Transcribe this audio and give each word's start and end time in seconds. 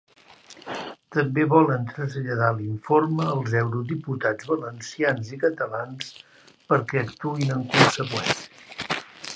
També 1.15 1.43
volen 1.51 1.83
traslladar 1.89 2.47
l’informe 2.61 3.27
als 3.33 3.53
eurodiputats 3.61 4.49
valencians 4.55 5.31
i 5.37 5.41
catalans 5.45 6.11
perquè 6.73 7.07
actuïn 7.09 7.55
en 7.61 7.65
conseqüència. 7.77 9.01